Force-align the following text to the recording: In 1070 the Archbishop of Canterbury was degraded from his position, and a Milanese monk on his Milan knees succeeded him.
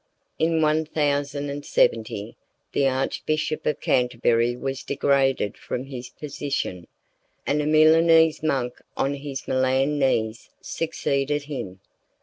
In 0.39 0.63
1070 0.63 2.35
the 2.71 2.87
Archbishop 2.87 3.67
of 3.67 3.79
Canterbury 3.81 4.55
was 4.57 4.81
degraded 4.81 5.59
from 5.59 5.83
his 5.85 6.09
position, 6.09 6.87
and 7.45 7.61
a 7.61 7.67
Milanese 7.67 8.41
monk 8.41 8.81
on 8.97 9.13
his 9.13 9.47
Milan 9.47 9.99
knees 9.99 10.49
succeeded 10.59 11.43
him. 11.43 11.81